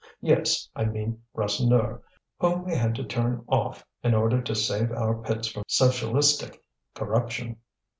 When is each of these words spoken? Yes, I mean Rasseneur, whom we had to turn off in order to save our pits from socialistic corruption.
Yes, 0.19 0.67
I 0.75 0.85
mean 0.85 1.21
Rasseneur, 1.35 2.01
whom 2.39 2.63
we 2.65 2.73
had 2.73 2.95
to 2.95 3.03
turn 3.03 3.43
off 3.47 3.85
in 4.01 4.15
order 4.15 4.41
to 4.41 4.55
save 4.55 4.91
our 4.91 5.13
pits 5.21 5.49
from 5.49 5.61
socialistic 5.67 6.59
corruption. 6.95 7.57